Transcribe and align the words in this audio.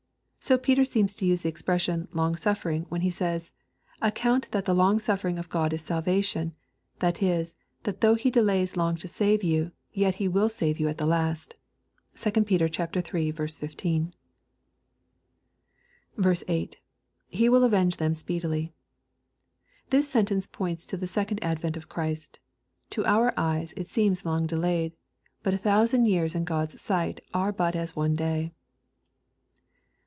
Bo^Peter 0.41 0.85
seems 0.85 1.15
to 1.15 1.25
use 1.25 1.43
tlie 1.43 1.49
expression, 1.49 2.07
* 2.09 2.13
long 2.13 2.33
suffermg/ 2.35 2.87
when 2.89 3.01
he 3.01 3.11
says, 3.11 3.53
'account 4.01 4.49
that 4.51 4.65
the 4.65 4.73
long 4.73 4.97
suffering 4.99 5.37
of 5.37 5.49
G 5.51 5.57
od 5.57 5.71
is 5.71 5.83
salvation,' 5.83 6.55
that 6.97 7.21
is, 7.21 7.55
that 7.83 8.01
though 8.01 8.15
He 8.15 8.31
de 8.31 8.41
lays 8.41 8.75
long 8.75 8.97
to 8.97 9.07
save 9.07 9.43
you, 9.43 9.71
yet 9.93 10.15
He 10.15 10.27
will 10.27 10.49
save 10.49 10.79
you 10.79 10.87
at 10.89 10.97
the 10.97 11.05
last." 11.05 11.53
(2 12.15 12.31
Pet 12.31 12.51
iii. 13.13 13.31
15.)?.— 13.31 14.13
[He 17.27 17.41
vnU 17.49 17.63
avenge 17.65 17.97
them 17.97 18.13
speedtly.] 18.13 18.71
This 19.91 20.09
sentence 20.09 20.47
points 20.47 20.85
to 20.87 20.97
the 20.97 21.07
second 21.07 21.41
advent 21.43 21.77
of 21.77 21.87
Christ. 21.87 22.39
To 22.89 23.05
our 23.05 23.31
eyes 23.37 23.73
it 23.77 23.89
seems 23.89 24.25
long 24.25 24.47
delayed. 24.47 24.93
But 25.43 25.53
a 25.53 25.57
tliou 25.59 25.87
sand 25.87 26.07
years 26.07 26.33
in 26.33 26.43
God's 26.45 26.81
sight 26.81 27.21
are 27.31 27.51
but 27.53 27.75
as 27.75 27.95
one 27.95 28.15
day. 28.15 28.51